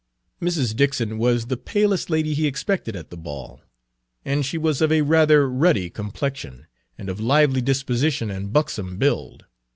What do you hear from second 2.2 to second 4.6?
he expected at the ball, and she